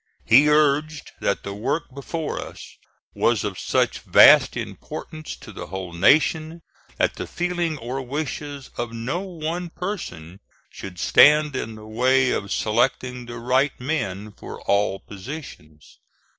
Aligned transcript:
He 0.25 0.49
urged 0.49 1.11
that 1.19 1.43
the 1.43 1.53
work 1.53 1.93
before 1.93 2.39
us 2.41 2.75
was 3.13 3.43
of 3.43 3.59
such 3.59 3.99
vast 3.99 4.57
importance 4.57 5.35
to 5.35 5.51
the 5.51 5.67
whole 5.67 5.93
nation 5.93 6.63
that 6.97 7.17
the 7.17 7.27
feeling 7.27 7.77
or 7.77 8.01
wishes 8.01 8.71
of 8.77 8.91
no 8.93 9.19
one 9.19 9.69
person 9.69 10.39
should 10.71 10.97
stand 10.97 11.55
in 11.55 11.75
the 11.75 11.85
way 11.85 12.31
of 12.31 12.51
selecting 12.51 13.27
the 13.27 13.37
right 13.37 13.79
men 13.79 14.31
for 14.31 14.59
all 14.61 14.97
positions. 14.99 15.99